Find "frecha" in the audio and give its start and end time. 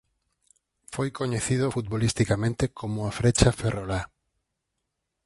3.19-3.49